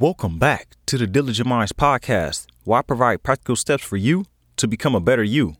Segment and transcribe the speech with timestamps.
[0.00, 4.24] Welcome back to the Diligent Minds podcast, where I provide practical steps for you
[4.56, 5.54] to become a better you.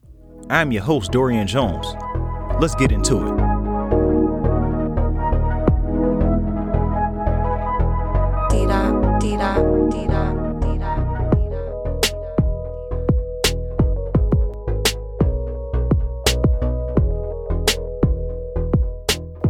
[0.50, 1.86] I'm your host, Dorian Jones.
[2.58, 3.53] Let's get into it.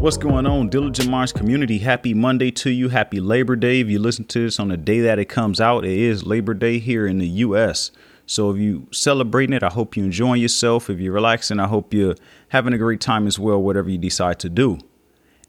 [0.04, 1.78] What's going on, Diligent Minds community?
[1.78, 2.90] Happy Monday to you.
[2.90, 3.80] Happy Labor Day.
[3.80, 6.52] If you listen to this on the day that it comes out, it is Labor
[6.52, 7.90] Day here in the U.S.
[8.26, 10.90] So if you celebrating it, I hope you're enjoying yourself.
[10.90, 12.16] If you're relaxing, I hope you're
[12.50, 14.76] having a great time as well, whatever you decide to do.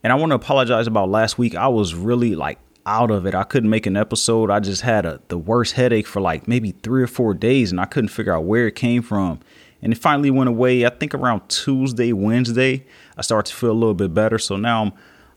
[0.02, 1.54] And I want to apologize about last week.
[1.54, 3.34] I was really like out of it.
[3.34, 4.50] I couldn't make an episode.
[4.50, 7.78] I just had a the worst headache for like maybe three or four days, and
[7.78, 9.40] I couldn't figure out where it came from.
[9.82, 10.86] And it finally went away.
[10.86, 12.86] I think around Tuesday, Wednesday,
[13.16, 14.38] I started to feel a little bit better.
[14.38, 14.92] So now I'm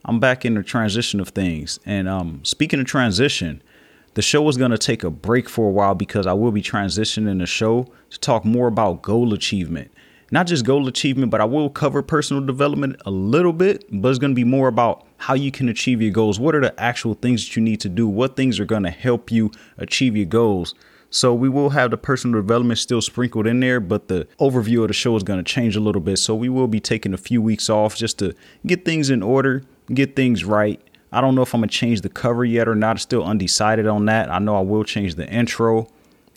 [0.06, 1.80] I'm back in the transition of things.
[1.86, 3.62] And um, speaking of transition,
[4.14, 6.62] the show is going to take a break for a while because I will be
[6.62, 9.92] transitioning the show to talk more about goal achievement.
[10.32, 14.20] Not just goal achievement, but I will cover personal development a little bit, but it's
[14.20, 16.40] going to be more about how you can achieve your goals.
[16.40, 18.08] What are the actual things that you need to do?
[18.08, 20.76] What things are going to help you achieve your goals?
[21.12, 24.90] So we will have the personal development still sprinkled in there, but the overview of
[24.90, 26.18] the show is going to change a little bit.
[26.18, 29.64] So we will be taking a few weeks off just to get things in order,
[29.92, 30.80] get things right.
[31.12, 32.92] I don't know if I'm going to change the cover yet or not.
[32.92, 34.30] I'm still undecided on that.
[34.30, 35.88] I know I will change the intro.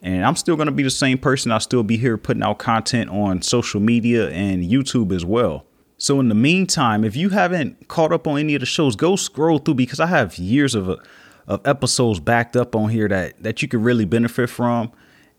[0.02, 1.52] And I'm still going to be the same person.
[1.52, 5.64] I'll still be here putting out content on social media and YouTube as well.
[5.96, 9.14] So, in the meantime, if you haven't caught up on any of the shows, go
[9.14, 10.98] scroll through because I have years of,
[11.46, 14.92] of episodes backed up on here that, that you could really benefit from.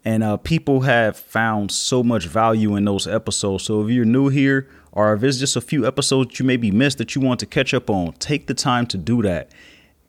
[0.05, 3.63] And uh, people have found so much value in those episodes.
[3.63, 6.97] So, if you're new here or if it's just a few episodes you maybe missed
[6.97, 9.51] that you want to catch up on, take the time to do that.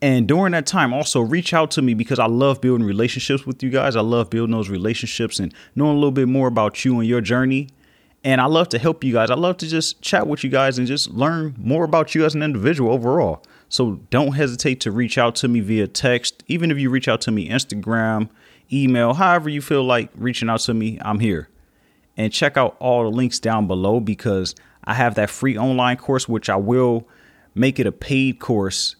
[0.01, 3.63] And during that time, also reach out to me because I love building relationships with
[3.63, 3.95] you guys.
[3.95, 7.21] I love building those relationships and knowing a little bit more about you and your
[7.21, 7.69] journey.
[8.23, 9.31] And I love to help you guys.
[9.31, 12.35] I love to just chat with you guys and just learn more about you as
[12.35, 13.43] an individual overall.
[13.75, 16.43] So don't hesitate to reach out to me via text.
[16.47, 18.29] Even if you reach out to me Instagram,
[18.71, 21.49] email, however you feel like reaching out to me, I'm here.
[22.15, 26.29] And check out all the links down below because I have that free online course,
[26.29, 27.05] which I will
[27.53, 28.95] make it a paid course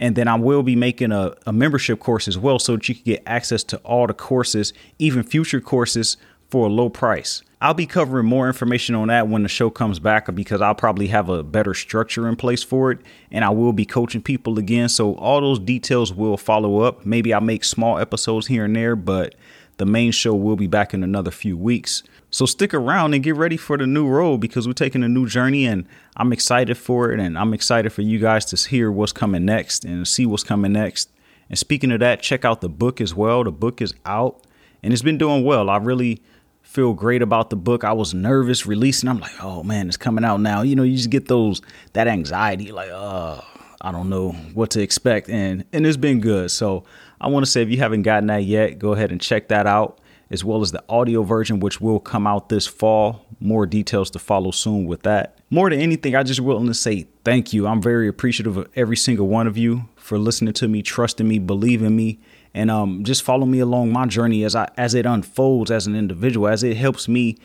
[0.00, 2.96] and then I will be making a, a membership course as well so that you
[2.96, 6.16] can get access to all the courses, even future courses
[6.50, 7.42] for a low price.
[7.58, 11.06] I'll be covering more information on that when the show comes back because I'll probably
[11.06, 12.98] have a better structure in place for it
[13.30, 14.90] and I will be coaching people again.
[14.90, 17.06] So all those details will follow up.
[17.06, 19.34] Maybe I'll make small episodes here and there, but
[19.78, 22.02] the main show will be back in another few weeks.
[22.30, 25.26] So stick around and get ready for the new road because we're taking a new
[25.26, 29.12] journey and I'm excited for it and I'm excited for you guys to hear what's
[29.12, 31.10] coming next and see what's coming next.
[31.48, 33.44] And speaking of that, check out the book as well.
[33.44, 34.46] The book is out
[34.82, 35.70] and it's been doing well.
[35.70, 36.20] I really
[36.66, 37.84] feel great about the book.
[37.84, 39.08] I was nervous releasing.
[39.08, 40.62] I'm like, oh man, it's coming out now.
[40.62, 41.62] You know, you just get those
[41.94, 43.42] that anxiety, like, oh,
[43.80, 45.30] I don't know what to expect.
[45.30, 46.50] And and it's been good.
[46.50, 46.84] So
[47.20, 49.66] I want to say if you haven't gotten that yet, go ahead and check that
[49.66, 53.24] out as well as the audio version, which will come out this fall.
[53.38, 55.38] More details to follow soon with that.
[55.50, 57.66] More than anything, I just want to say thank you.
[57.66, 61.40] I'm very appreciative of every single one of you for listening to me, trusting me,
[61.40, 62.20] believing me,
[62.54, 65.96] and um, just follow me along my journey as I as it unfolds as an
[65.96, 67.36] individual, as it helps me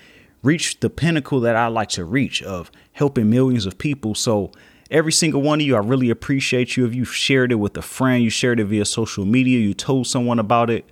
[0.44, 4.14] reach the pinnacle that I like to reach of helping millions of people.
[4.14, 4.52] So
[4.92, 6.86] every single one of you, I really appreciate you.
[6.86, 10.06] If you shared it with a friend, you shared it via social media, you told
[10.06, 10.86] someone about it,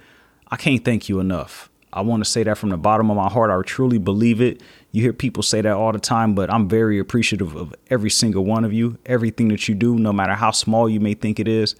[0.49, 1.69] I can't thank you enough.
[1.91, 3.49] I want to say that from the bottom of my heart.
[3.49, 4.61] I truly believe it.
[4.91, 8.45] You hear people say that all the time, but I'm very appreciative of every single
[8.45, 8.97] one of you.
[9.05, 11.75] Everything that you do, no matter how small you may think it is,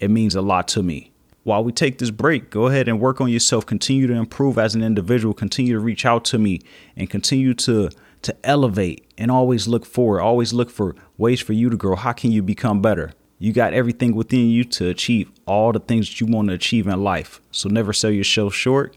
[0.00, 1.12] it means a lot to me.
[1.44, 3.66] While we take this break, go ahead and work on yourself.
[3.66, 5.34] Continue to improve as an individual.
[5.34, 6.60] Continue to reach out to me
[6.96, 7.90] and continue to
[8.22, 10.22] to elevate and always look forward.
[10.22, 11.94] Always look for ways for you to grow.
[11.94, 13.12] How can you become better?
[13.38, 16.86] You got everything within you to achieve all the things that you want to achieve
[16.86, 17.42] in life.
[17.50, 18.96] So never sell yourself short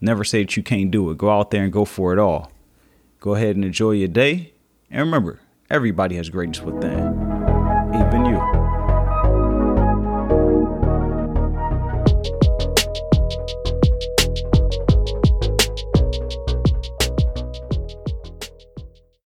[0.00, 1.18] Never say that you can't do it.
[1.18, 2.50] Go out there and go for it all.
[3.20, 4.52] Go ahead and enjoy your day.
[4.90, 7.00] And remember, everybody has greatness within,
[7.94, 8.69] even you.